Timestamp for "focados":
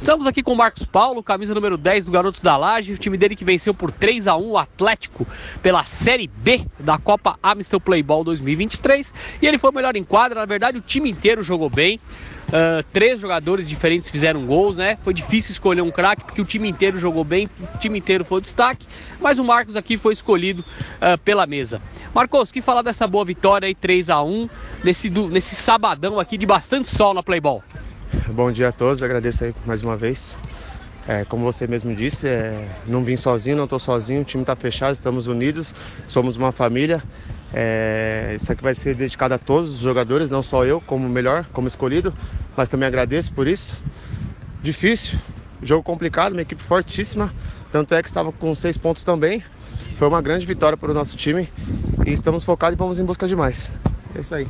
52.42-52.74